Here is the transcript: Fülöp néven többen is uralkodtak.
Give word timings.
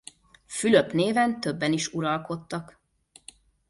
Fülöp 0.45 0.91
néven 0.93 1.39
többen 1.39 1.73
is 1.73 1.93
uralkodtak. 1.93 2.79